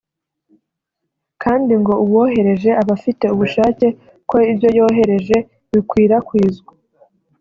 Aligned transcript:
kandi 1.43 1.71
ngo 1.81 1.93
uwohereje 2.03 2.69
aba 2.81 2.91
afite 2.97 3.25
ubushake 3.33 3.87
ko 4.29 4.37
ibyo 4.51 4.69
yohereje 4.77 5.37
bikwirakwizwa 5.71 6.71